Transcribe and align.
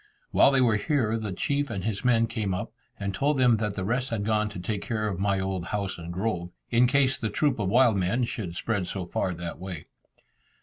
While 0.31 0.49
they 0.49 0.61
were 0.61 0.77
here, 0.77 1.15
the 1.19 1.31
chief 1.31 1.69
and 1.69 1.83
his 1.83 2.03
men 2.03 2.25
came 2.25 2.55
up, 2.55 2.71
and 2.99 3.13
told 3.13 3.37
them 3.37 3.57
that 3.57 3.75
the 3.75 3.83
rest 3.85 4.09
had 4.09 4.25
gone 4.25 4.49
to 4.49 4.57
take 4.57 4.81
care 4.81 5.07
of 5.07 5.19
my 5.19 5.39
old 5.39 5.65
house 5.65 5.99
and 5.99 6.11
grove, 6.11 6.49
in 6.71 6.87
case 6.87 7.19
the 7.19 7.29
troop 7.29 7.59
of 7.59 7.69
wild 7.69 7.97
men 7.97 8.23
should 8.23 8.55
spread 8.55 8.87
so 8.87 9.05
far 9.05 9.35
that 9.35 9.59
way. 9.59 9.85